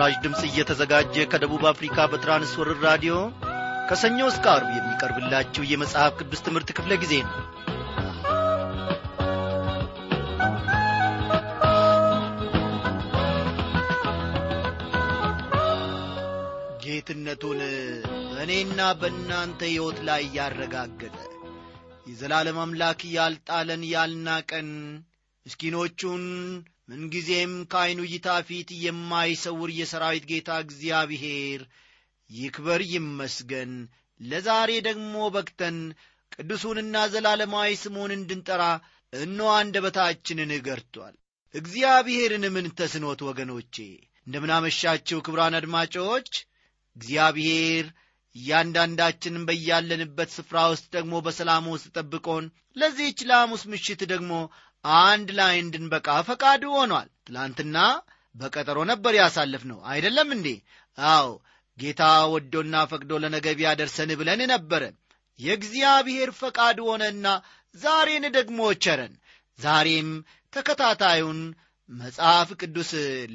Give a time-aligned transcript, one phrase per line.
[0.00, 3.14] ይህ በምስራች ድምፅ እየተዘጋጀ ከደቡብ አፍሪካ በትራንስወርር ራዲዮ
[3.88, 7.34] ከሰኞ እስከ አርብ የሚቀርብላችሁ የመጽሐፍ ቅዱስ ትምህርት ክፍለ ጊዜ ነው።
[16.84, 17.60] ጌትነቱን
[18.30, 21.18] በእኔና በእናንተ ሕይወት ላይ ያረጋገጠ
[22.06, 24.70] የዘላለም አምላክ ያልጣለን ያልናቀን
[25.46, 26.24] ምስኪኖቹን
[26.88, 31.62] ምንጊዜም ከዐይኑ እይታ ፊት የማይሰውር የሰራዊት ጌታ እግዚአብሔር
[32.30, 33.72] ይክበር ይመስገን።
[34.20, 35.76] ለዛሬ ደግሞ በክተን
[36.34, 38.62] ቅዱሱንና ዘላለማዊ ስሙን እንድንጠራ
[39.12, 41.14] እኖ አንደበታችንን ገርቷል።
[41.54, 43.76] እግዚአብሔርን ምን ተስኖት ወገኖቼ?
[44.26, 46.30] እንደምናመሻችው ክብራን አድማጮች
[46.96, 47.86] እግዚአብሔር
[48.36, 52.44] እያንዳንዳችንን በያለንበት ስፍራ ውስጥ ደግሞ በሰላም ውስጥ ጠብቆን
[52.76, 54.32] ለዚህች ለሐሙስ ምሽት ደግሞ
[54.84, 57.78] አንድ ላይ እንድንበቃ ፈቃዱ ሆኗል። ትላንትና
[58.34, 60.48] በቀጠሮ ነበር ያሳልፍ ነው አይደለም እንዴ?
[60.98, 61.28] አዎ
[61.78, 64.82] ጌታ ወዶና ፈቅዶ ለነገ ቢያደርሰን ብለን ነበረ።
[65.40, 67.26] የእግዚአብሔር ፈቃድ ሆነና
[67.74, 69.14] ዛሬን ደግሞ ቸረን።
[69.58, 70.08] ዛሬም
[70.52, 71.40] ተከታታዩን
[71.90, 72.90] መጽሐፍ ቅዱስ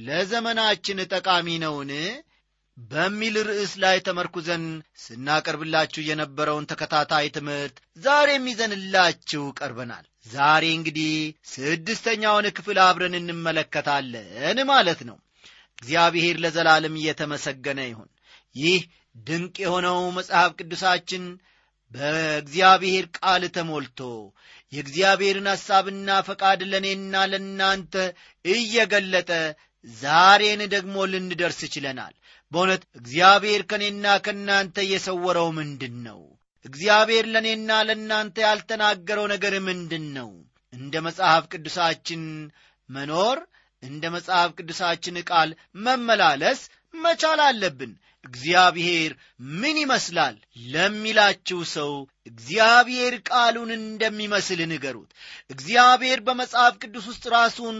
[0.07, 1.91] ለዘመናችን ጠቃሚ ነውን
[2.77, 4.63] በሚል ርዕስ ላይ ተመርኩዘን
[5.03, 11.13] ስናቀርብላችሁ የነበረውን ተከታታይ ትምህርት ዛሬም ይዘንላችሁ ቀርበናል። ዛሬ እንግዲህ
[11.53, 15.17] ስድስተኛውን ክፍል አብረን እንመለከታለን ማለት ነው።
[15.77, 18.09] እግዚአብሔር ለዘላለም እየተመሰገነ ይሁን።
[18.55, 18.81] ይህ
[19.27, 21.23] ድንቅ የሆነው መጽሐፍ ቅዱሳችን
[21.91, 23.99] በእግዚአብሔር ቃል ተሞልቶ
[24.73, 27.93] የእግዚአብሔርን ሐሳብና ፈቃድ ለእኔና ለእናንተ
[28.45, 29.31] እየገለጠ
[29.85, 32.13] ዛሬን ደግሞ ልንደርስ ችለናል
[32.53, 36.21] በእውነት እግዚአብሔር ከእኔና ከእናንተ የሰወረው ምንድን ነው
[36.65, 40.29] እግዚአብሔር ለእኔና ለእናንተ ያልተናገረው ነገር ምንድን ነው
[40.73, 42.21] እንደ መጽሐፍ ቅዱሳችን
[42.89, 43.39] መኖር
[43.83, 45.49] እንደ መጽሐፍ ቅዱሳችን ቃል
[45.85, 46.59] መመላለስ
[46.95, 47.91] መቻል አለብን።
[48.25, 49.11] እግዚአብሔር
[49.61, 50.35] ምን ይመስላል
[50.73, 51.91] ለሚላችሁ ሰው
[52.29, 55.09] እግዚአብሔር ቃሉን እንደሚመስል ንገሩት።
[55.49, 57.79] እግዚአብሔር በመጽሐፍ ቅዱስ ውስጥ ራሱን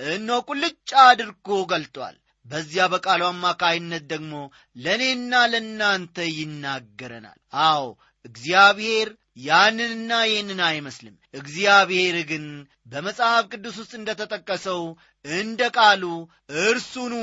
[0.00, 2.16] እኖ ቁልጭ አድርጎ ገልጧል
[2.46, 4.32] በዚያ በቃሉ አማካይነት ደግሞ
[4.76, 7.84] ለእኔና ለእናንተ ይናገረናል። አዎ
[8.24, 9.08] እግዚአብሔር
[9.40, 12.44] ያንንና ይህንን አይመስልም። እግዚአብሔር ግን
[12.92, 14.82] በመጽሐፍ ቅዱስ ውስጥ እንደ ተጠቀሰው
[15.24, 16.04] እንደ ቃሉ
[16.62, 17.14] እርሱኑ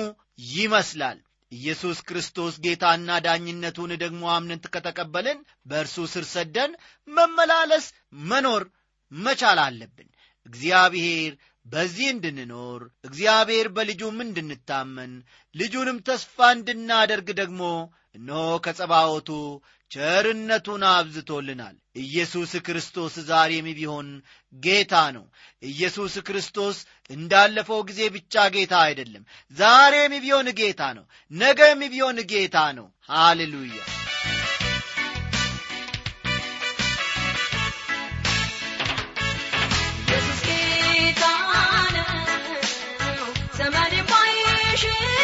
[0.54, 1.20] ይመስላል።
[1.52, 6.72] ኢየሱስ ክርስቶስ ጌታና ዳኝነቱን ደግሞ አምነን ከተቀበልን በእርሱ ስር ሰደን
[7.08, 7.86] መመላለስ
[8.30, 8.64] መኖር
[9.12, 10.10] መቻል አለብን።
[10.46, 11.34] እግዚአብሔር
[11.66, 15.14] በዚህ እንድንኖር እግዚአብሔር በልጁም እንድንታመን
[15.56, 17.62] ልጁንም ተስፋ እንድናደርግ ደግሞ
[18.16, 19.30] እነሆ ከጸባወቱ
[19.92, 24.08] ቸርነቱን አብዝቶልናል። ኢየሱስ ክርስቶስ ዛሬም ቢሆን
[24.54, 25.26] ጌታ ነው።
[25.64, 26.78] ኢየሱስ ክርስቶስ
[27.10, 29.24] እንዳለፈው ጊዜ ብቻ ጌታ አይደለም
[29.56, 33.82] ዛሬም ቢሆን ጌታ ነው ነገም ቢሆን ጌታ ነው። ሃሌሉያ
[44.84, 45.23] Trip.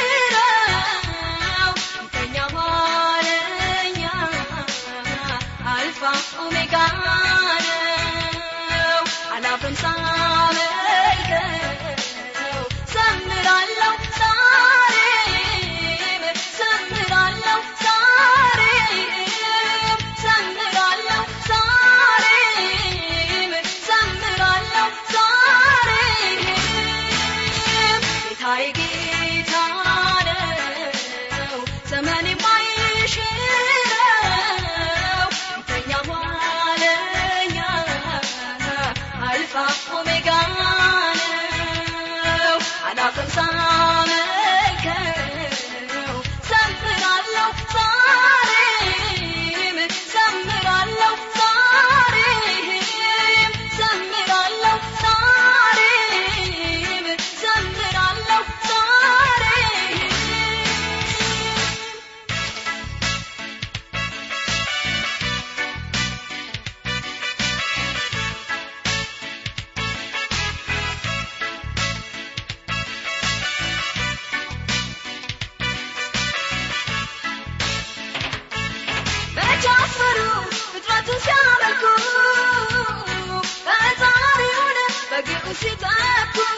[85.60, 86.49] se gato.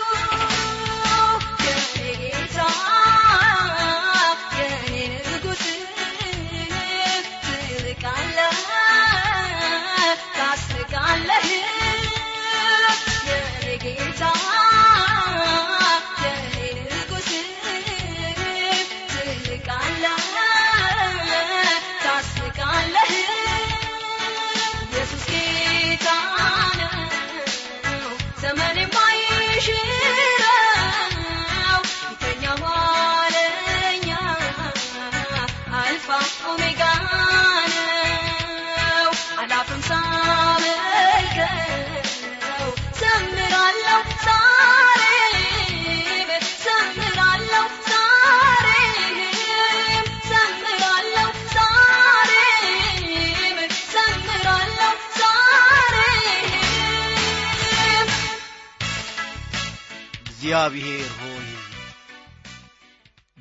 [60.63, 61.45] እግዚአብሔር ሆይ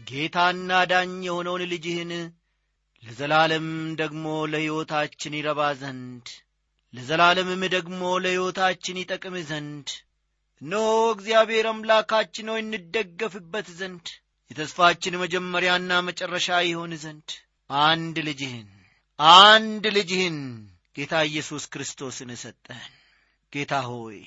[0.06, 2.12] ጌታና ዳኝ የሆነውን ልጅህን
[3.02, 3.66] ለዘላለም
[3.98, 6.28] ደግሞ ለሕይወታችን ይረባ ዘንድ
[6.94, 9.90] ለዘላለምም ደግሞ ለሕይወታችን ይጠቅም ዘንድ
[10.62, 14.06] እነሆ እግዚአብሔር አምላካችን ሆይ እንደገፍበት ዘንድ
[14.50, 17.28] የተስፋችን መጀመሪያና መጨረሻ ይሆን ዘንድ
[17.70, 18.68] አንድ ልጅህን
[19.40, 20.40] አንድ ልጅህን
[20.96, 22.92] ጌታ ኢየሱስ ክርስቶስን ሰጠህን።
[23.52, 24.20] ጌታ ሆይ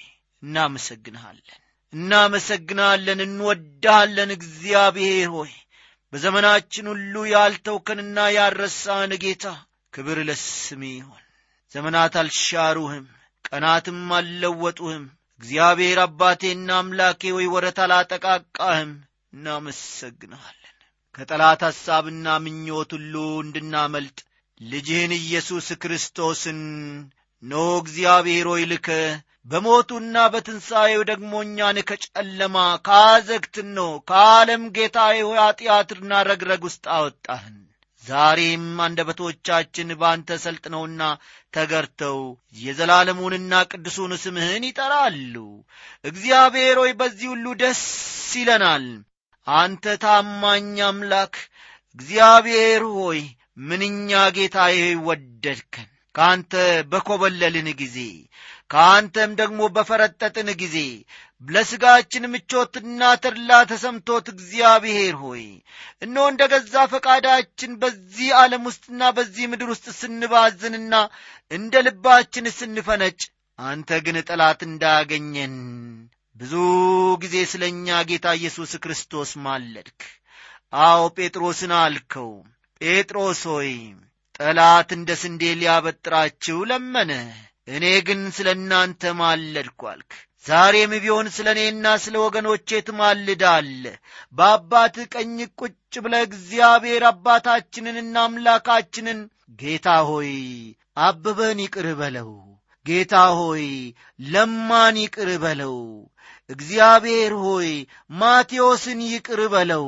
[0.44, 1.62] እናመሰግንሃለን
[1.94, 5.51] እናመሰግናለን እንወዳሃለን እግዚአብሔር ሆይ
[6.13, 9.45] በዘመናችን ሁሉ ያልተውከንና ያረሳን ጌታ
[9.94, 11.24] ክብር ለስሜ ይሆን
[11.72, 13.06] ዘመናት አልሻሩህም
[13.48, 15.06] ቀናትም አልለወጡህም።
[15.42, 18.92] እግዚአብሔር አባቴና አምላኬ ወይ ወረት አላጠቃቃህም።
[19.34, 20.75] እናመሰግንሃለን
[21.16, 24.18] ከጠላት ሐሳብና ምኞት ሁሉ እንድናመልጥ
[24.62, 26.60] ልጅህን ኢየሱስ ክርስቶስን
[27.44, 28.90] ኖ እግዚአብሔር ሆይ ልከ
[29.48, 35.40] በሞቱና በትንሣኤው ደግሞ እኛን ከጨለማ ካዘግትኖ ከዓለም ጌታ ሆይ
[36.30, 37.57] ረግረግ ውስጥ አወጣህን።
[38.04, 41.01] ዛሬም አንደበቶቻችን በአንተ ሰልጥነውና
[41.54, 42.18] ተገርተው
[42.57, 45.36] የዘላለሙንና ቅዱሱን ስምህን ይጠራሉ።
[46.06, 47.84] እግዚአብሔር ሆይ በዚህ ሁሉ ደስ
[48.36, 48.88] ይለናል።
[49.48, 51.36] አንተ ታማኝ አምላክ
[52.00, 53.22] እግዚአብሔር ሆይ
[53.63, 56.54] ምንኛ ጌታዬ ወደድከን። ከአንተ
[56.92, 57.98] በኰበለልን ጊዜ
[58.69, 60.77] ከአንተም ደግሞ በፈረጠጥን ጊዜ
[61.45, 65.44] ለሥጋችን ምቾትና ተድላ ተሰምቶት እግዚአብሔር ሆይ
[66.01, 70.94] እነሆ እንደ ገዛ ፈቃዳችን በዚህ ዓለም ውስጥና በዚህ ምድር ውስጥ ስንባዝንና
[71.51, 73.19] እንደ ልባችን ስንፈነጭ
[73.60, 75.56] አንተ ግን ጠላት እንዳያገኘን
[76.36, 76.54] ብዙ
[77.24, 80.00] ጊዜ ስለ እኛ ጌታ ኢየሱስ ክርስቶስ ማለድክ።
[80.83, 82.31] አዎ ጴጥሮስን አልከው
[82.81, 83.71] ጴጥሮስ ሆይ
[84.38, 87.12] ጠላት እንደ ስንዴ ሊያበጥራችሁ ለመነ
[87.68, 90.12] እኔ ግን ስለ እናንተ ማለድኩ አልክ።
[90.45, 93.83] ዛሬም ቢሆን ስለ እኔና ስለ ወገኖቼ ትማልዳለ
[94.36, 95.75] በአባት ቀኝ ቁጭ
[96.06, 99.19] ብለ እግዚአብሔር አባታችንንና አምላካችንን
[99.60, 100.33] ጌታ ሆይ
[101.00, 102.31] አበበን ይቅር በለው።
[102.86, 103.66] ጌታ ሆይ
[104.25, 105.77] ለማን ይቅር በለው?
[106.50, 107.69] እግዚአብሔር ሆይ
[108.13, 109.88] ማቴዎስን ይቅር በለው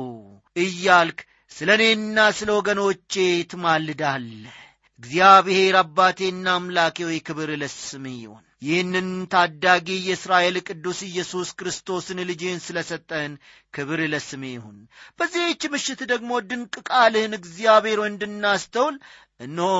[0.56, 1.18] እያልክ
[1.52, 3.12] ስለ እኔና ስለ ወገኖቼ
[3.50, 4.56] ትማልዳለህ
[5.02, 12.78] እግዚአብሔር አባቴና አምላኬ ሆይ ክብር ለስምህ ይሁን። ይህንን ታዳጊ የእስራኤል ቅዱስ ኢየሱስ ክርስቶስን ልጅህን ስለ
[12.88, 13.34] ሰጠህን
[13.74, 14.78] ክብር ለስምህ ይሁን።
[15.18, 18.96] በዚህች ምሽት ደግሞ ድንቅ ቃልህን እግዚአብሔር እንድናስተውል
[19.40, 19.74] እነሆ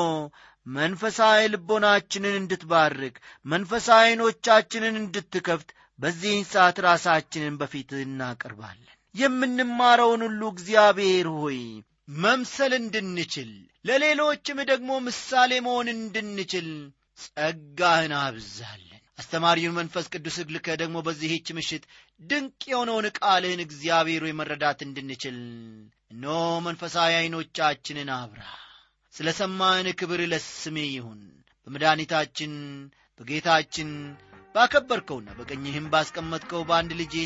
[0.67, 5.69] መንፈሳዊ ልቦናችንን እንድትባርክ መንፈሳዊ ዐይኖቻችንን እንድትከፍት
[5.99, 11.61] በዚህን ሰዓት ራሳችንን በፊት እናቀርባለን። የምንማረውን ሁሉ እግዚአብሔር ሆይ
[12.09, 13.51] መምሰል እንድንችል
[13.85, 16.69] ለሌሎችም ደግሞ ምሳሌ መሆን እንድንችል
[17.25, 21.85] ጸጋህን አብዛለን አስተማሪውን መንፈስ ቅዱስ ልከ ደግሞ በዚህች ምሽት
[22.23, 25.39] ድንቅ የሆነውን ቃልህን እግዚአብሔር መረዳት እንድንችል
[26.11, 26.27] እኖ
[26.67, 28.43] መንፈሳዊ ዐይኖቻችንን አብራ።
[29.15, 31.21] ስለ ሰማን ክብር ለስሜ ይሁን።
[31.67, 32.53] በመድኃኒታችን
[33.21, 33.91] በጌታችን
[34.55, 37.17] ባከበርከውና በቀኝህም ባስቀመጥከው በአንድ ልጄ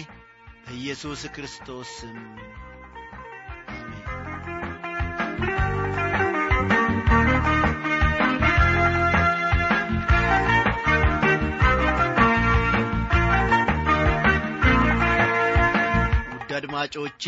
[0.64, 2.16] በኢየሱስ ክርስቶስ ስም
[16.34, 17.24] ውድ አድማጮቼ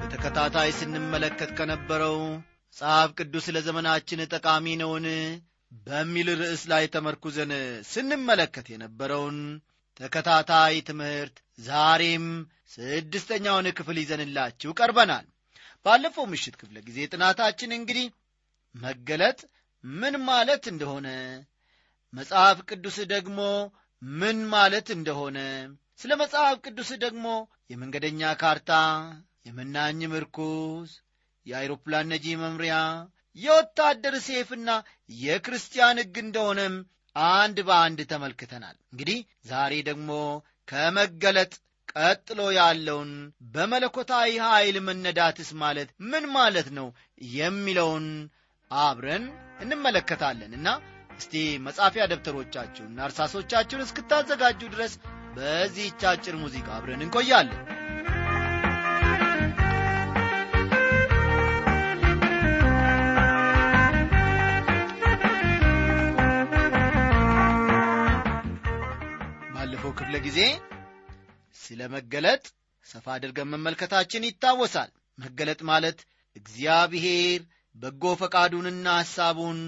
[0.00, 2.16] በተከታታይ ስንመለከት ከነበረው
[2.66, 5.06] መጽሐፍ ቅዱስ ለዘመናችን ጠቃሚ ነውን
[5.86, 7.52] በሚል ርዕስ ላይ ተመርኩዘን
[7.92, 9.38] ስንመለከት የነበረውን
[10.00, 12.26] ተከታታይ ትምህርት ዛሬም
[12.74, 15.26] ስድስተኛውን ክፍል ይዘንላችሁ ቀርበናል
[15.86, 18.06] ባለፈው ምሽት ክፍለ ጊዜ ጥናታችን እንግዲህ
[18.74, 19.40] መገለጥ
[19.84, 21.08] ምን ማለት እንደሆነ
[22.12, 23.40] መጽሐፍ ቅዱስ ደግሞ
[24.02, 25.38] ምን ማለት እንደሆነ
[26.00, 27.26] ስለ መጽሐፍ ቅዱስ ደግሞ
[27.72, 28.72] የመንገደኛ ካርታ
[29.46, 30.90] የመናኝ ምርኩዝ
[31.46, 32.74] የአይሮፕላን ነጂ መምሪያ
[33.36, 34.70] የወታደር ሴፍና
[35.20, 36.74] የክርስቲያን ሕግ እንደሆነም
[37.16, 39.18] አንድ በአንድ ተመልክተናል። እንግዲህ
[39.50, 40.10] ዛሬ ደግሞ
[40.68, 41.52] ከመገለጥ
[41.96, 43.10] ቀጥሎ ያለውን
[43.54, 46.88] በመለኮታዊ ኃይል መነዳትስ ማለት ምን ማለት ነው
[47.34, 48.06] የሚለውን
[48.70, 49.24] አብረን
[49.64, 50.68] እንመለከታለንና
[51.18, 51.34] እስቲ
[51.66, 54.94] መጻፊያ ደብተሮቻችሁንና እርሳሶቻችሁን እስክታዘጋጁ ድረስ
[55.36, 57.62] በዚህች አጭር ሙዚቃ አብረን እንቆያለን።
[69.54, 70.38] ባለፈው ክፍለ ጊዜ
[71.56, 72.44] ስለ መገለጥ
[72.86, 75.98] ሰፋ አድርገን መመልከታችን ይታወሳል መገለጥ ማለት
[76.36, 77.40] እግዚአብሔር
[77.76, 79.60] በጎ ፈቃዱንና ሐሳቡን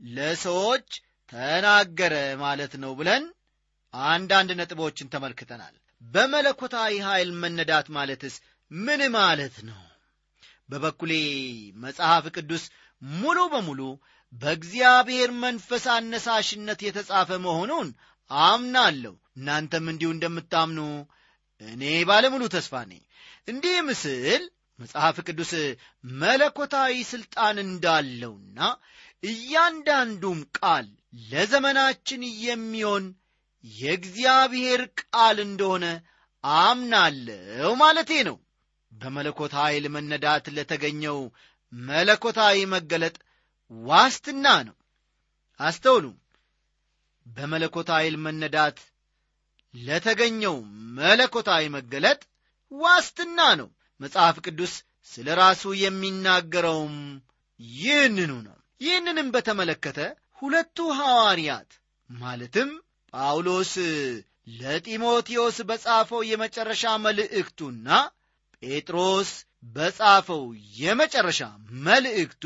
[0.00, 0.88] ለሰዎች
[1.32, 3.24] ተናገረ ማለት ነው ብለን
[3.94, 8.34] አንዳንድ ነጥቦችን ተመልክተናል በመለኮታዊ ኃይል መነዳት ማለትስ
[8.70, 9.80] ምን ማለት ነው?
[10.68, 11.12] በበኩሌ
[11.76, 12.64] መጽሐፍ ቅዱስ
[13.02, 13.80] ሙሉ በሙሉ
[14.32, 17.88] በእግዚአብሔር መንፈስ አነሳሽነት የተጻፈ መሆኑን
[18.30, 20.80] አምናለሁ። እናንተም እንዲሁ እንደምታምኑ
[21.60, 23.02] እኔ ባለሙሉ ተስፋ ነኝ።
[23.48, 24.42] እንዲህ ምስል
[24.78, 25.52] መጽሐፍ ቅዱስ
[26.04, 28.58] መለኮታዊ ሥልጣን እንዳለውና
[29.22, 30.86] እያንዳንዱም ቃል
[31.24, 33.04] ለዘመናችን የሚሆን
[33.64, 35.84] የእግዚአብሔር ቃል እንደሆነ
[36.64, 38.36] አምናለሁ ማለቴ ነው።
[38.92, 41.18] በመለኮት ኃይል መነዳት ለተገኘው
[41.72, 43.16] መለኮታዊ መገለጥ
[43.70, 44.76] ዋስትና ነው።
[45.60, 46.04] አስተውሉ።
[47.26, 48.78] በመለኮት ኃይል መነዳት
[49.74, 50.56] ለተገኘው
[50.98, 52.20] መለኮታዊ መገለጥ
[52.72, 53.68] ዋስትና ነው።
[54.00, 54.72] መጽሐፍ ቅዱስ
[55.12, 56.96] ስለ ራሱ የሚናገረውም
[57.78, 59.98] ይህንኑ ነው። ይህንንም በተመለከተ
[60.42, 61.70] ሁለቱ ሐዋርያት
[62.10, 62.70] ማለትም
[63.12, 63.72] ጳውሎስ
[64.60, 67.88] ለጢሞቴዎስ በጻፈው የመጨረሻ መልእክቱና
[68.62, 69.30] ጴጥሮስ
[69.74, 70.42] በጻፈው
[70.78, 71.40] የመጨረሻ
[71.86, 72.44] መልእክቱ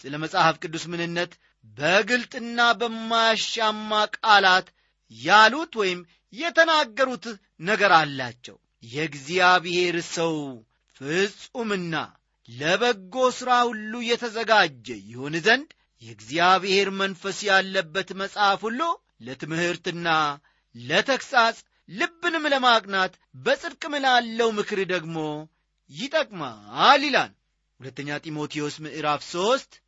[0.00, 1.32] ስለ መጽሐፍ ቅዱስ ምንነት
[1.78, 4.68] በግልጥና በማያሻማ ቃላት
[5.12, 6.00] ያሉት ወይም
[6.32, 7.24] የተናገሩት
[7.62, 10.34] ነገር አላቸው። የእግዚአብሔር ሰው
[10.96, 11.94] ፍጹምና
[12.48, 15.68] ለበጎ ሥራ ሁሉ የተዘጋጀ ይሆን ዘንድ
[16.02, 18.80] የእግዚአብሔር መንፈስ ያለበት መጽሐፍ ሁሉ
[19.26, 20.08] ለትምህርትና
[20.74, 21.58] ለተግሣጽ
[21.88, 23.12] ልብንም ለማቅናት
[23.44, 25.16] በጽድቅም ላለው ምክር ደግሞ
[25.90, 27.32] ይጠቅማል ይላል።
[27.80, 29.78] ሁለተኛ ጢሞቴዎስ ምዕራፍ 3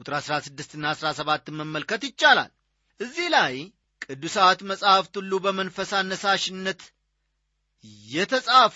[0.00, 2.50] ቁጥር 16ና 17 መመልከት ይቻላል።
[3.00, 3.54] እዚህ ላይ
[4.04, 6.80] ቅዱሳት መጻሕፍት ሁሉ በመንፈስ አነሳሽነት
[8.08, 8.74] የተጻፉ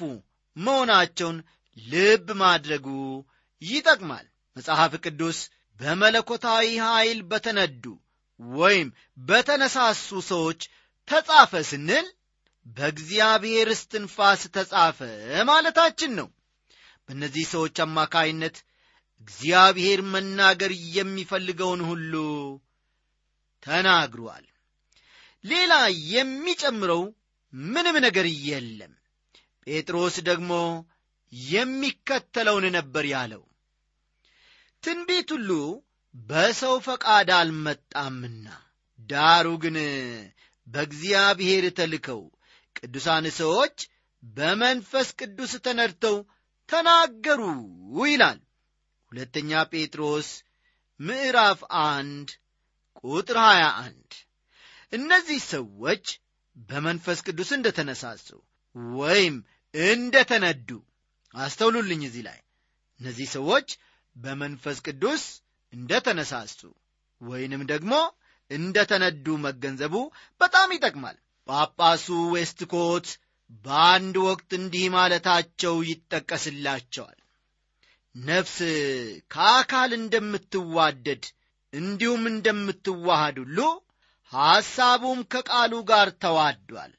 [0.56, 1.38] መሆናቸውን
[1.76, 2.87] ልብ ማድረጉ
[3.62, 5.38] ይጠቅማል። መጽሐፍ ቅዱስ
[5.80, 7.85] በመለኮታዊ ኃይል በተነዱ
[8.40, 8.88] ወይም
[9.26, 10.61] በተነሳሱ ሰዎች
[11.09, 12.06] ተጻፈ ስንል
[12.66, 14.99] በእግዚአብሔር እስትንፋስ ተጻፈ
[15.49, 16.28] ማለታችን ነው።
[17.06, 18.56] በእነዚህ ሰዎች አማካይነት
[19.21, 22.14] እግዚአብሔር መናገር የሚፈልገውን ሁሉ
[23.62, 24.45] ተናግሯል።
[25.46, 25.72] ሌላ
[26.12, 27.02] የሚጨምረው
[27.52, 28.92] ምንም ነገር የለም።
[29.66, 30.52] ጴጥሮስ ደግሞ
[31.50, 33.42] የሚከተለውን ነበር ያለው፣
[34.82, 35.50] ትንቢት ሁሉ
[36.14, 38.46] በሰው ፈቃድ አልመጣምና
[39.10, 39.76] ዳሩ ግን
[40.66, 42.22] በእግዚአብሔር ተልከው
[42.78, 43.76] ቅዱሳን ሰዎች
[44.22, 46.16] በመንፈስ ቅዱስ ተነድተው
[46.68, 47.42] ተናገሩ
[48.04, 48.40] ይላል።
[49.12, 50.28] ሁለተኛ ጴጥሮስ
[51.00, 52.28] ምዕራፍ አንድ
[53.04, 54.16] ቁጥር 21
[54.93, 56.07] እነዚህ ሰዎች
[56.69, 58.28] በመንፈስ ቅዱስ እንደ ተነሳሱ
[58.97, 59.35] ወይም
[59.75, 60.69] እንደ ተነዱ
[61.35, 62.38] አስተውሉልኝ። እዚህ ላይ
[63.00, 63.69] እነዚህ ሰዎች
[64.16, 65.25] በመንፈስ ቅዱስ
[65.73, 66.61] እንደ ተነሳሱ
[67.21, 67.93] ወይንም ደግሞ
[68.50, 69.95] እንደ ተነዱ መገንዘቡ
[70.40, 71.16] በጣም ይጠቅማል።
[71.49, 73.09] ጳጳሱ ዌስትኮት
[73.64, 77.19] በአንድ ወቅት እንዲህ ማለታቸው ይጠቀስላቸዋል።
[78.14, 78.57] ነፍስ
[79.31, 81.25] ከአካል እንደምትዋደድ
[81.73, 83.59] እንዲሁም እንደምትዋሃድ ሁሉ
[84.33, 86.92] ሐሳቡም ከቃሉ ጋር ተዋዷል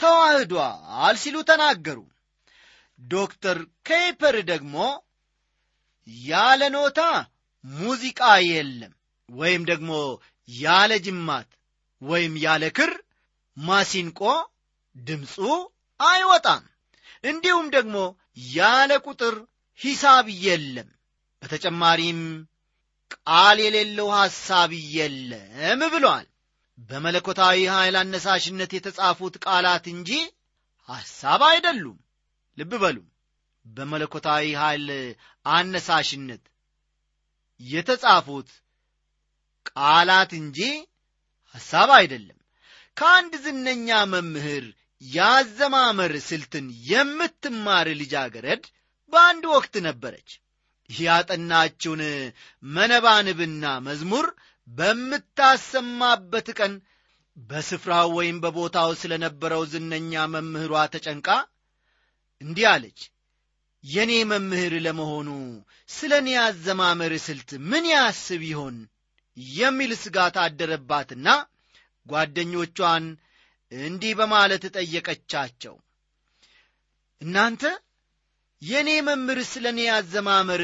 [0.00, 1.98] ተዋህዷል ሲሉ ተናገሩ።
[2.98, 4.76] ዶክተር ኬፐር ደግሞ
[6.26, 7.00] ያለ ኖታ
[7.64, 8.92] ሙዚቃ የለም
[9.28, 9.90] ወይም ደግሞ
[10.48, 11.48] ያለ ጅማት
[12.02, 12.92] ወይም ያለ ክር
[13.56, 14.20] ማሲንቆ
[14.96, 15.34] ድምፁ
[16.00, 16.62] አይወጣም።
[17.24, 17.96] እንዲሁም ደግሞ
[18.54, 19.34] ያለ ቁጥር
[19.80, 20.88] ሂሳብ የለም።
[21.42, 22.20] በተጨማሪም
[23.16, 26.26] ቃል የሌለው ሐሳብ የለም ብሏል።
[26.80, 30.10] በመለኮታዊ ኃይል አነሳሽነት የተጻፉት ቃላት እንጂ
[30.88, 31.98] ሐሳብ አይደሉም።
[32.58, 32.98] ልብ በሉ።
[33.66, 34.86] በመለኮታዊ ኃይል
[35.46, 36.44] አነሳሽነት
[37.60, 38.50] የተጻፉት
[39.70, 40.58] ቃላት እንጂ
[41.54, 42.38] ሐሳብ አይደለም።
[42.96, 44.64] ከአንድ ዝነኛ መምህር
[45.02, 48.64] ያዘማመር ስልትን የምትማር ልጃገረድ
[49.12, 50.30] በአንድ ወቅት ነበረች።
[50.90, 52.02] ያጠናችውን
[52.68, 54.26] መነባንብና መዝሙር
[54.70, 56.72] በምታሰማበት ቀን
[57.36, 61.28] በስፍራው ወይም በቦታው ስለ ነበረው ዝነኛ መምህሯ ተጨንቃ
[62.40, 63.00] እንዲህ አለች።
[63.84, 65.28] የእኔ መምህር ለመሆኑ
[65.88, 68.76] ስለ እኔ አዘማመር ስልት ምን ያስብ ይሆን
[69.54, 71.28] የሚል ስጋት አደረባትና
[72.06, 73.04] ጓደኞቿን
[73.72, 75.74] እንዲህ በማለት ጠየቀቻቸው።
[77.20, 77.62] እናንተ
[78.62, 80.62] የእኔ መምህር ስለ እኔ አዘማመር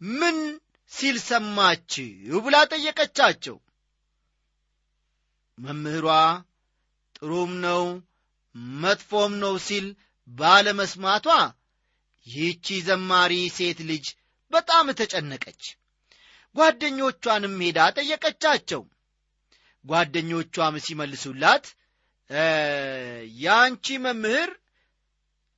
[0.00, 0.36] ምን
[0.92, 3.56] ሲል ሰማችሁ ብላ ጠየቀቻቸው።
[5.58, 6.06] መምህሯ
[7.16, 7.82] ጥሩም ነው
[8.82, 9.86] መጥፎም ነው ሲል
[10.30, 11.26] ባለመስማቷ
[12.26, 14.06] ይህቺ ዘማሪ ሴት ልጅ
[14.52, 15.62] በጣም ተጨነቀች።
[16.56, 18.82] ጓደኞቿንም ሄዳ ጠየቀቻቸው።
[19.84, 21.64] ጓደኞቿም ሲመልሱላት
[23.40, 24.50] የአንቺ መምህር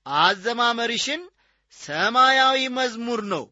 [0.07, 1.23] አዘማመርሽን
[1.75, 3.45] ሰማያዊ መዝሙር ነው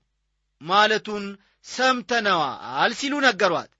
[0.60, 1.24] ማለቱን
[1.64, 3.71] ሰምተነዋል ሲሉ ነገሯት።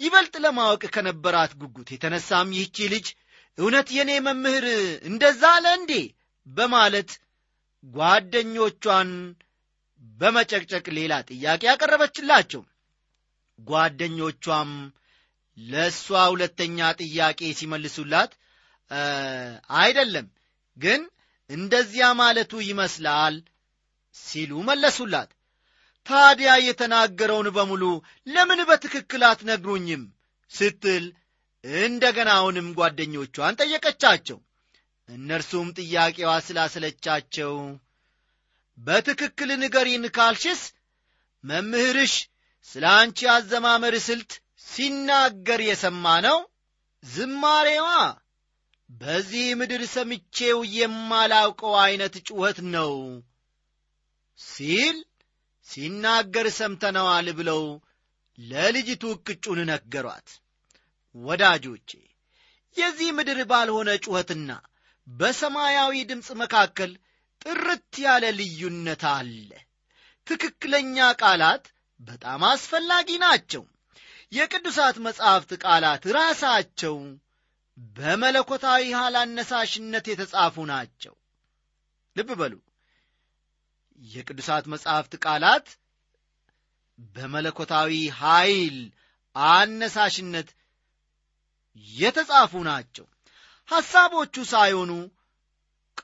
[0.00, 3.06] ይበልጥ ለማወቅ ከነበራት ጉጉት የተነሳም ይህቺ ልጅ
[3.58, 4.64] እውነት የእኔ መምህር
[5.08, 5.92] እንደዛ አለ እንዴ?
[6.46, 7.10] በማለት
[7.84, 9.10] ጓደኞቿን
[10.18, 12.62] በመጨቅጨቅ ሌላ ጥያቄ ያቀረበችላቸው
[13.58, 14.70] ጓደኞቿም
[15.58, 18.32] ለእሷ ሁለተኛ ጥያቄ ሲመልሱላት
[19.78, 20.26] አይደለም
[20.76, 21.00] ግን
[21.50, 23.34] እንደዚያ ማለቱ ይመስላል
[24.16, 25.30] ሲሉ መለሱላት
[26.06, 27.84] ታዲያ የተናገረውን በሙሉ
[28.26, 30.02] ለምን በትክክል አትነግሩኝም?
[30.52, 31.04] ስትል
[31.82, 34.38] እንደገና አሁንም ጓደኞቿን ጠየቀቻቸው።
[35.08, 37.54] እነርሱም ጥያቄዋ ስላሰለቻቸው
[38.78, 40.62] በትክክል ንገሪን ካልሽስ
[41.44, 42.14] መምህርሽ
[42.68, 44.32] ስለ አንቺ አዘማመር ስልት
[44.66, 46.38] ሲናገር የሰማ ነው
[47.04, 47.88] ዝማሬዋ
[48.90, 52.92] በዚህ ምድር ሰምቼው የማላውቀው ዐይነት ጩኸት ነው
[54.40, 54.96] ሲል
[55.68, 57.62] ሲናገር ሰምተነዋል ብለው
[58.38, 60.28] ለልጅቱ እቅጩን ነገሯት።
[61.14, 61.90] ወዳጆቼ
[62.76, 64.50] የዚህ ምድር ባልሆነ ጩኸትና
[65.06, 66.90] በሰማያዊ ድምፅ መካከል
[67.42, 69.48] ጥርት ያለ ልዩነት አለ።
[70.26, 71.64] ትክክለኛ ቃላት
[72.00, 73.64] በጣም አስፈላጊ ናቸው።
[74.32, 76.96] የቅዱሳት መጻሕፍት ቃላት ራሳቸው
[77.96, 81.14] በመለኮታዊ ኃይል አነሳሽነት የተጻፉ ናቸው።
[82.16, 82.54] ልብ በሉ
[83.98, 85.66] የቅዱሳት መጻሕፍት ቃላት
[87.14, 88.76] በመለኮታዊ ኃይል
[89.36, 90.48] አነሳሽነት
[91.88, 93.06] የተጻፉ ናቸው።
[93.68, 94.92] ሐሳቦቹ ሳይሆኑ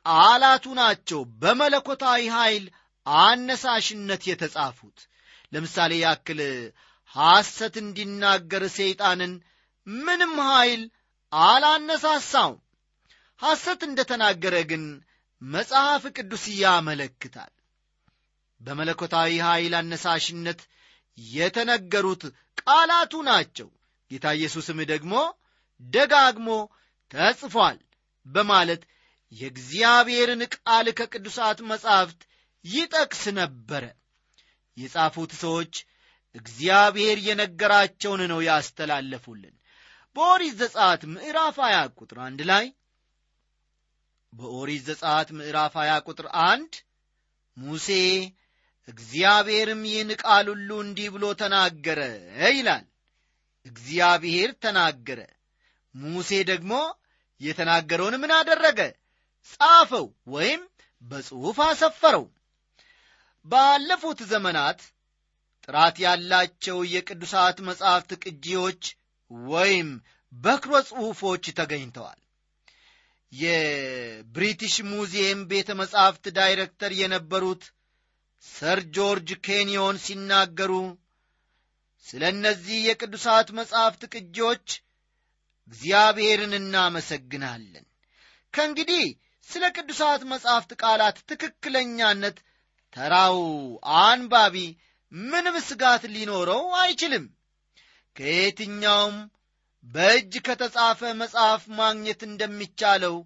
[0.01, 2.65] ቃላቱ ናቸው በመለኮታዊ ኃይል
[3.07, 4.99] አነሳሽነት የተጻፉት።
[5.53, 6.41] ለምሳሌ ያክል
[7.15, 9.33] ሐሰት እንዲናገር ሰይጣንን
[9.87, 10.83] ምንም ኃይል
[11.33, 12.53] አላነሳሳው
[13.41, 14.85] ሐሰት እንደ ተናገረ ግን
[15.43, 17.53] መጽሐፍ ቅዱስ ያመለክታል
[18.63, 20.61] በመለኮታዊ ኃይል አነሳሽነት
[21.19, 22.23] የተነገሩት
[22.61, 23.69] ቃላቱ ናቸው።
[24.11, 25.15] ጌታ ኢየሱስም ደግሞ
[25.81, 26.49] ደጋግሞ
[27.11, 27.79] ተጽፏል
[28.27, 28.83] በማለት
[29.33, 32.21] የእግዚአብሔርን ቃል ከቅዱሳት መጻሕፍት
[32.65, 33.85] ይጠቅስ ነበረ።
[34.77, 35.75] የጻፉት ሰዎች
[36.35, 39.55] እግዚአብሔር የነገራቸውን ነው ያስተላለፉልን።
[40.17, 42.65] በኦሪት ዘጻት ምዕራፍ 20 ቁጥር አንድ ላይ
[44.33, 46.73] በኦሪት ዘጻት ምዕራፍ 20 ቁጥር አንድ
[47.57, 47.89] ሙሴ
[48.89, 52.01] እግዚአብሔርም ይህን ቃል ሁሉ እንዲህ ብሎ ተናገረ
[52.51, 52.85] ይላል።
[53.67, 55.21] እግዚአብሔር ተናገረ።
[55.95, 56.73] ሙሴ ደግሞ
[57.41, 58.81] የተናገረውን ምን አደረገ?
[59.51, 60.63] ጻፈው ወይም
[61.03, 62.25] በጽሑፍ አሰፈረው።
[63.47, 64.81] ባለፉት ዘመናት
[65.65, 68.83] ጥራት ያላቸው የቅዱሳት መጻሕፍት ቅጂዎች
[69.51, 69.89] ወይም
[70.33, 72.21] በክሮ ጽሑፎች ተገኝተዋል።
[73.33, 77.63] የብሪቲሽ ሙዚየም ቤተ መጻሕፍት ዳይሬክተር የነበሩት
[78.45, 80.73] ሰር ጆርጅ ኬንዮን ሲናገሩ
[82.07, 84.67] ስለ እነዚህ የቅዱሳት መጻሕፍት ቅጂዎች
[85.69, 87.85] እግዚአብሔርን እናመሰግናለን።
[88.55, 89.05] ከእንግዲህ
[89.49, 92.37] ስለ ቅዱሳት መጻሕፍት ቃላት ትክክለኛነት
[92.97, 93.39] ተራው
[94.01, 94.57] አንባቢ
[95.13, 97.25] ምንም ስጋት ሊኖረው አይችልም።
[98.17, 99.17] ከየትኛውም
[99.87, 103.17] በእጅ ከተጻፈ መጽሐፍ ማግኘት እንደሚቻለው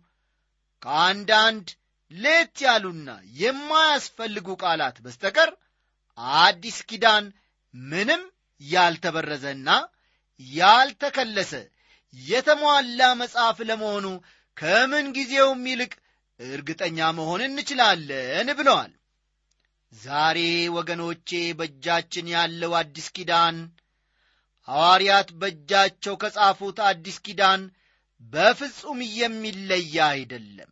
[0.83, 1.67] ከአንዳንድ
[2.11, 3.09] ሌት ያሉና
[3.41, 5.51] የማያስፈልጉ ቃላት በስተቀር
[6.41, 7.25] አዲስ ኪዳን
[7.75, 8.23] ምንም
[8.61, 9.69] ያልተበረዘና
[10.41, 11.53] ያልተከለሰ
[12.15, 14.07] የተሟላ መጽሐፍ ለመሆኑ
[14.57, 15.93] ከምን ጊዜውም ይልቅ
[16.41, 18.93] እርግጠኛ መሆን እንችላለን ብለዋል።
[19.93, 20.39] ዛሬ
[20.77, 23.59] ወገኖቼ በእጃችን ያለው አዲስ ኪዳን
[24.69, 27.63] ሐዋርያት በእጃቸው ከጻፉት አዲስ ኪዳን
[28.33, 30.71] በፍጹም የሚለየ አይደለም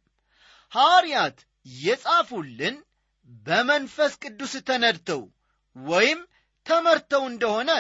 [0.75, 1.39] ሐዋርያት
[1.81, 2.77] የጻፉልን
[3.47, 5.23] በመንፈስ ቅዱስ ተነድተው
[5.77, 6.21] ወይም
[6.67, 7.71] ተመርተው እንደሆነ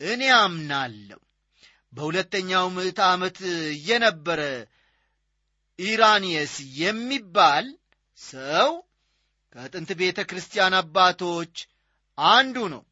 [0.00, 1.20] እኔ አምናለሁ።
[1.92, 3.38] በሁለተኛው ምዕት ዓመት
[3.88, 4.40] የነበረ
[5.78, 7.66] ኢራኒየስ የሚባል
[8.18, 8.70] ሰው
[9.54, 11.54] ከጥንት ቤተ ክርስቲያን አባቶች
[12.18, 12.82] አንዱ ነው።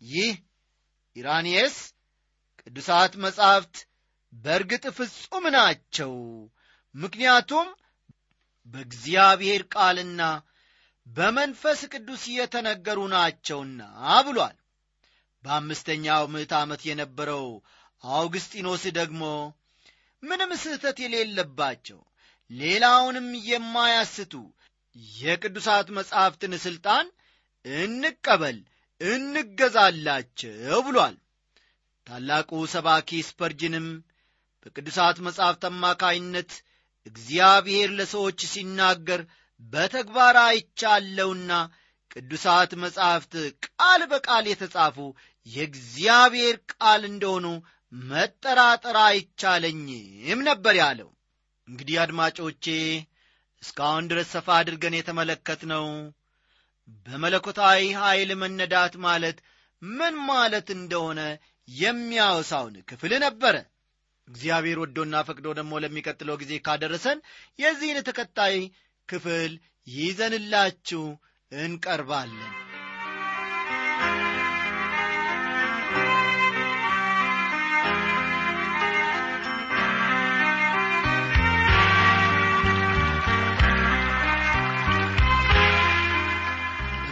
[0.00, 0.34] ይህ
[1.16, 1.76] ኢራኒየስ
[2.62, 3.76] ቅዱሳት መጻሕፍት
[4.32, 6.12] በእርግጥ ፍጹም ናቸው።
[6.94, 7.68] ምክንያቱም
[8.68, 10.22] በእግዚአብሔር ቃልና
[11.06, 13.80] በመንፈስ ቅዱስ የተነገሩ ናቸውና
[14.26, 14.56] ብሏል።
[15.44, 17.46] በአምስተኛው ምዕት ዓመት የነበረው
[18.04, 19.22] አውግስጢኖስ ደግሞ
[20.22, 22.00] ምንም ስህተት የሌለባቸው
[22.50, 24.34] ሌላውንም የማያስቱ
[25.18, 27.06] የቅዱሳት መጻሕፍትን ሥልጣን
[27.64, 28.58] እንቀበል
[29.00, 30.54] እንገዛላቸው
[30.86, 31.16] ብሏል።
[32.06, 33.86] ታላቁ ሰባኪ ስፐርጅንም
[34.62, 36.52] በቅዱሳት መጻሕፍት አማካይነት
[37.08, 39.20] እግዚአብሔር ለሰዎች ሲናገር
[39.72, 41.52] በተግባር አይቻለውና
[42.10, 43.34] ቅዱሳት መጻሕፍት
[43.66, 44.96] ቃል በቃል የተጻፉ
[45.46, 47.46] የእግዚአብሔር ቃል እንደሆኑ
[47.92, 51.10] መጠራጠር አይቻለኝም ነበር ያለው።
[51.68, 52.64] እንግዲህ አድማጮቼ
[53.62, 55.86] እስካሁን ድረስ ሰፋ አድርገን የተመለከትነው
[57.06, 59.38] በመለኮታዊ ኃይል መነዳት ማለት
[59.82, 61.20] ምን ማለት እንደሆነ
[61.68, 63.56] የሚያወሳውን ክፍል ነበረ
[64.28, 67.18] እግዚአብሔር ወዶና ፈቅዶ ደግሞ ለሚቀጥለው ጊዜ ካደረሰን
[67.58, 68.56] የዚህን ተከታይ
[69.08, 69.52] ክፍል
[69.86, 71.04] ይዘንላችሁ
[71.52, 72.54] እንቀርባለን።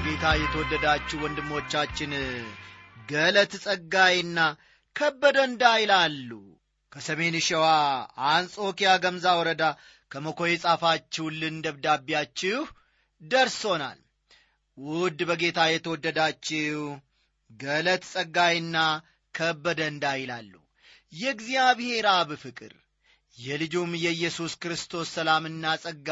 [0.06, 2.12] ጌታ የተወደዳችሁ ወንድሞቻችን
[3.08, 4.38] ገለት ጸጋይና
[4.96, 6.30] ከበደ እንዳይላሉ
[6.96, 7.64] ከሰሜን ሸዋ
[8.28, 9.62] አንጾኪያ ገምዛ ወረዳ
[10.10, 12.60] ከመኮይ ጻፋችሁልን ደብዳቤያችሁ
[13.22, 13.98] ደርሶናል።
[14.78, 16.80] ውድ በጌታ የተወደዳችሁ
[17.60, 18.76] ገለት ጸጋይና
[19.34, 20.52] ከበደ እንዳይላሉ
[21.12, 22.72] የእግዚአብሔር አብ ፍቅር
[23.38, 26.10] የልጁም የኢየሱስ ክርስቶስ ሰላምና ጸጋ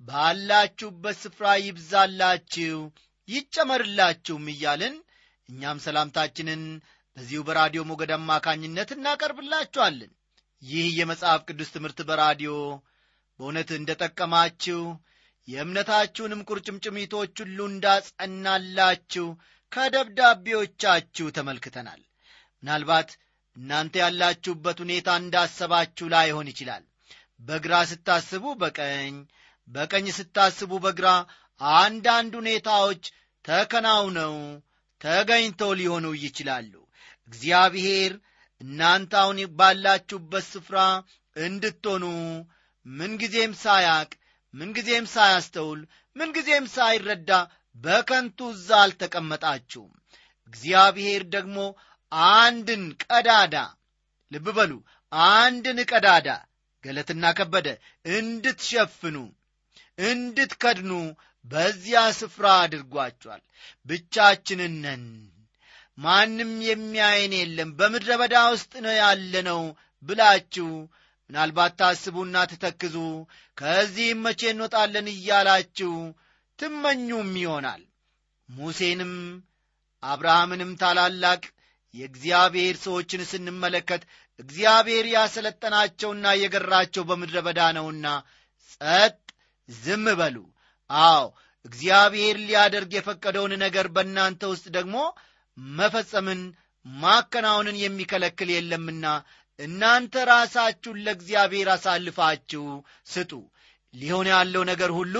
[0.00, 2.78] ባላችሁበት ስፍራ ይብዛላችሁ
[3.28, 4.96] ይጨመርላችሁም እያልን
[5.48, 6.62] እኛም ሰላምታችንን
[7.16, 10.10] በዚሁ በራዲዮ ሞገድ አማካኝነት እናቀርብላችኋለን።
[10.62, 12.52] ይህ የመጽሐፍ ቅዱስ ትምህርት በራዲዮ።
[13.40, 14.80] በእውነት እንደ ጠቀማችሁ
[15.48, 19.26] የእምነታችሁንም ቁርጭምጭሚቶች ሁሉ እንዳጸናላችሁ
[19.72, 22.00] ከደብዳቤዎቻችሁ ተመልክተናል።
[22.62, 23.10] ምናልባት
[23.56, 26.84] እናንተ ያላችሁበት ሁኔታ እንዳሰባችሁ ላይሆን ይችላል።
[27.40, 29.14] በግራ ስታስቡ በቀኝ
[29.68, 31.08] በቀኝ ስታስቡ በግራ
[31.76, 33.04] አንዳንድ ሁኔታዎች
[33.44, 34.34] ተከናውነው
[35.00, 36.72] ተገኝተው ሊሆኑ ይችላሉ
[37.32, 38.12] እግዚአብሔር
[38.60, 40.78] እናንተ አሁን ባላችሁበት ስፍራ
[41.36, 42.04] እንድትሆኑ
[42.86, 44.10] ምንጊዜም ሳያቅ
[44.54, 45.80] ምንጊዜም ሳያስተውል
[46.16, 47.30] ምንጊዜም ሳይረዳ
[47.76, 49.92] በከንቱ እዛ አልተቀመጣችሁም።
[50.52, 51.58] እግዚአብሔር ደግሞ
[52.32, 53.56] አንድን ቀዳዳ
[54.32, 54.72] ልብ በሉ
[55.32, 56.28] አንድን ቀዳዳ
[56.84, 57.68] ገለትና ከበደ
[58.12, 59.16] እንድትሸፍኑ
[59.98, 60.92] እንድትከድኑ
[61.44, 63.42] በዚያ ስፍራ አድርጓቸዋል
[63.86, 65.04] ብቻችንን ነን
[65.98, 69.62] ማንም የሚያየን የለም በምድረ በዳ ውስጥ ነው ያለነው
[70.02, 70.68] ብላችሁ
[71.30, 72.96] ምናልባት ታስቡና ትተክዙ
[73.58, 75.92] ከዚህም መቼ እንወጣለን እያላችሁ
[76.58, 77.82] ትመኙም ይሆናል።
[78.48, 79.14] ሙሴንም
[80.02, 81.42] አብርሃምንም ታላላቅ
[81.94, 84.02] የእግዚአብሔር ሰዎችን ስንመለከት
[84.40, 88.06] እግዚአብሔር ያሰለጠናቸውና የገራቸው በምድረ በዳ ነውና
[88.70, 89.16] ጸጥ
[89.68, 90.36] ዝም በሉ።
[90.90, 91.24] አዎ
[91.64, 94.96] እግዚአብሔር ሊያደርግ የፈቀደውን ነገር በእናንተ ውስጥ ደግሞ
[95.58, 96.40] መፈጸምን
[96.86, 99.06] ማከናወንን የሚከለክል የለምና
[99.58, 102.64] እናንተ ራሳችሁን ለእግዚአብሔር አሳልፋችሁ
[103.06, 103.32] ስጡ።
[103.94, 105.16] ሊሆን ያለው ነገር ሁሉ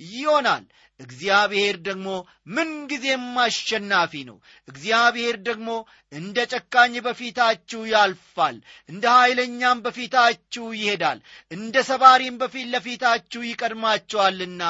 [0.00, 0.64] ይሆናል።
[1.00, 2.08] እግዚአብሔር ደግሞ
[2.54, 4.36] ምንጊዜም አሸናፊ ነው።
[4.68, 5.68] እግዚአብሔር ደግሞ
[6.12, 8.56] እንደ ጨካኝ በፊታችሁ ያልፋል።
[8.88, 14.62] እንደ ኀይለኛም በፊታችሁ ይሄዳል። እንደ ሰባሪም በፊት ለፊታችሁ ይቀድማችኋልና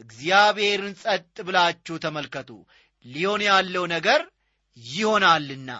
[0.00, 2.50] እግዚአብሔርን ጸጥ ብላችሁ ተመልከቱ
[3.04, 4.20] ሊሆን ያለው ነገር
[4.76, 5.70] ይሆናልና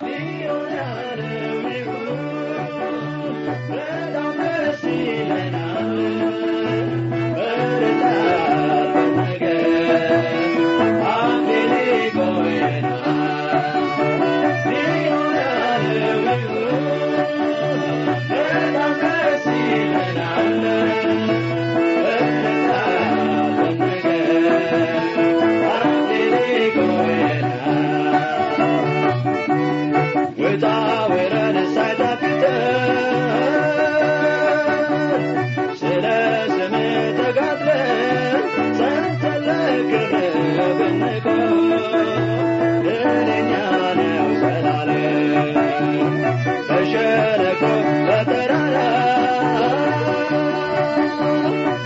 [51.19, 51.78] አዎ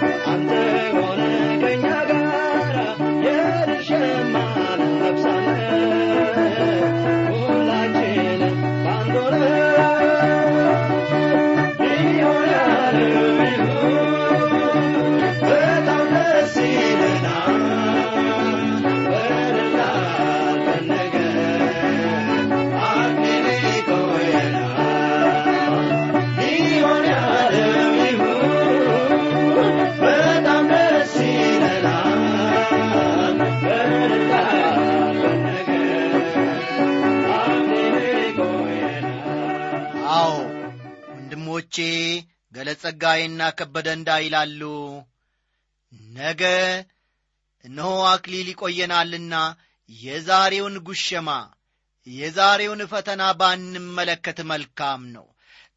[42.84, 44.60] ገለጸጋይና ከበደ እንዳይላሉ።
[46.16, 46.42] ነገ
[47.64, 49.34] እነሆ አክሊል ይቆየናልና
[49.90, 51.28] የዛሬውን ጉሸማ
[52.06, 55.26] የዛሬውን ፈተና ባንመለከት መልካም ነው።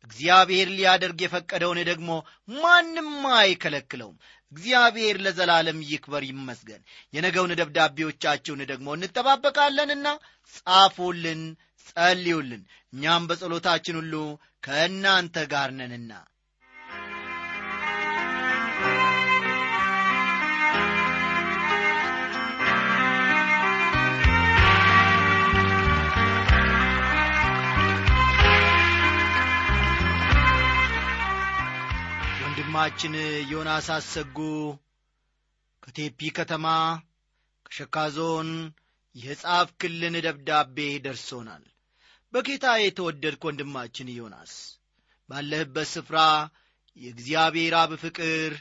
[0.06, 2.10] እግዚአብሔር ሊያደርግ የፈቀደውን ደግሞ
[2.56, 4.18] ማንም አይከለክለውም።
[4.52, 6.82] እግዚአብሔር ለዘላለም ይክበር ይመስገን።
[7.14, 10.08] የነገውን ደብዳቤዎቻችሁን ደግሞ እንጠባበቃለንና
[10.54, 11.42] ጻፉልን
[11.88, 12.64] ጸልዩልን።
[12.94, 14.14] እኛም በጸሎታችን ሁሉ
[14.64, 16.12] ከእናንተ ጋር ነንና
[32.76, 33.14] ወንድማችን
[33.50, 34.38] ዮናስ አሰጉ
[35.84, 36.66] ከቴፒ ከተማ
[37.66, 38.50] ከሸካ ዞን
[39.16, 41.64] የጻፍክልን ደብዳቤ ደርሶናል።
[42.34, 44.54] በጌታ የተወደድክ ወንድማችን ዮናስ
[45.30, 46.18] ባለህበት ስፍራ
[46.98, 48.52] የእግዚአብሔር አብ ፍቅር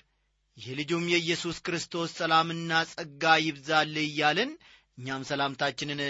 [0.59, 4.53] የልጁም የኢየሱስ ክርስቶስ ሰላምና ጸጋ ይብዛልህ እያልን
[4.99, 6.03] እኛም ሰላምታችንን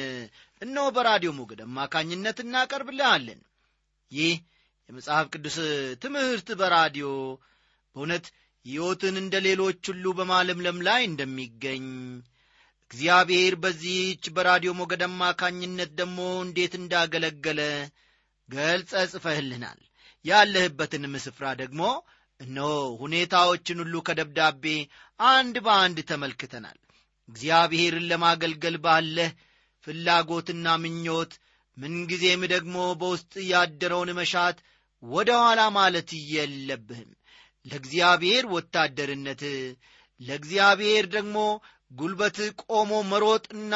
[0.62, 3.40] እነሆ በራዲዮ ሞገድ አማካኝነት እናቀርብልሃለን።
[4.12, 4.37] ይህ
[4.88, 5.59] የመጽሐፍ ቅዱስ
[6.01, 7.09] ትምህርት በራዲዮ
[7.96, 8.26] በእውነት
[8.66, 11.87] ሕይወትን እንደ ሌሎች ሁሉ በማለምለም ላይ እንደሚገኝ።
[12.90, 17.61] እግዚአብሔር በዚህች በራዲዮ ሞገድ አማካኝነት ደግሞ እንዴት እንዳገለገለ
[18.48, 19.80] ገልጸ ጽፈህልናል።
[20.24, 21.83] ያለህበትንም ስፍራ ደግሞ
[22.40, 22.70] እነሆ
[23.02, 24.64] ሁኔታዎችን ሁሉ ከደብዳቤ
[25.20, 26.78] አንድ በአንድ ተመልክተናል።
[27.28, 29.30] እግዚአብሔርን ለማገልገል ባለህ
[29.87, 31.33] ፍላጎትና ምኞት
[31.76, 34.59] ምንጊዜም ደግሞ በውስጥ ያደረውን መሻት
[35.02, 37.11] ወደ ኋላ ማለት የለብህም
[37.64, 39.42] ለእግዚአብሔር ወታደርነት
[40.20, 41.37] ለእግዚአብሔር ደግሞ
[41.90, 43.74] ጉልበት ቆሞ መሮጥና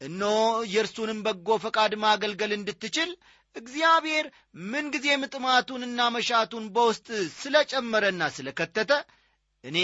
[0.00, 0.36] እነሆ
[0.72, 3.10] የእርሱንም በጎ ፈቃድ ማገልገል እንድትችል
[3.56, 4.26] እግዚአብሔር
[4.72, 8.90] ምንጊዜም ጥማቱንና መሻቱን በውስጥ ስለ ጨመረና ስለ ከተተ
[9.64, 9.78] እኔ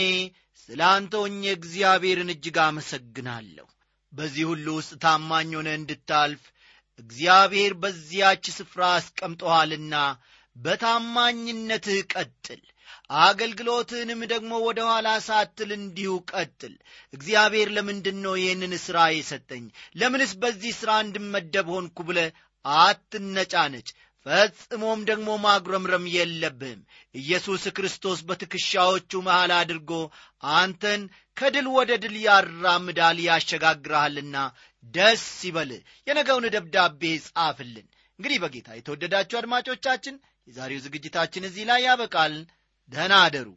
[0.63, 3.67] ስለ አንተ ሆኜ እግዚአብሔርን እጅግ አመሰግናለሁ።
[4.13, 6.43] በዚህ ሁሉ ውስጥ ታማኝ ሆነ እንድታልፍ
[6.99, 9.95] እግዚአብሔር በዚያች ስፍራ አስቀምጠኋልና
[10.57, 12.63] በታማኝነትህ ቀጥል
[13.23, 16.75] አገልግሎትህንም ደግሞ ወደ ኋላ ሳትል እንዲሁ ቀጥል።
[17.13, 19.65] እግዚአብሔር ለምንድን ነው ይህንን ሥራ የሰጠኝ?
[19.97, 22.19] ለምንስ በዚህ ሥራ እንድመደብ ሆንኩ ብለ
[22.65, 23.89] አትነጫነጭ?
[24.27, 26.81] ፈጽሞም ደግሞ ማጉረምረም የለብህም።
[27.15, 29.91] ኢየሱስ ክርስቶስ በትከሻዎቹ መሃል አድርጎ
[30.55, 31.03] አንተን
[31.37, 34.37] ከድል ወደ ድል ያራምዳል ያሸጋግረሃልና
[34.85, 35.71] ደስ ይበል።
[36.07, 37.87] የነገውን ደብዳቤ ጻፍልን።
[38.19, 40.17] እንግዲህ በጌታ የተወደዳችሁ አድማጮቻችን
[40.49, 42.35] የዛሬው ዝግጅታችን እዚህ ላይ ያበቃል
[42.93, 43.49] ደህና አደሩ